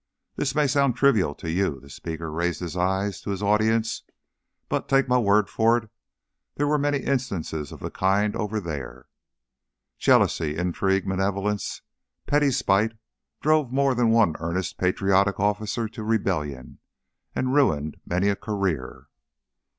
[0.35, 4.01] This may sound trivial to you" the speaker raised his eyes to his audience
[4.67, 5.91] "but, take my word for it,
[6.55, 9.09] there were many instances of the kind over there.
[9.99, 11.83] Jealousy, intrigue, malevolence,
[12.25, 12.93] petty spite,
[13.43, 16.79] drove more than one earnest, patriotic officer to rebellion
[17.35, 19.05] and ruined many a career.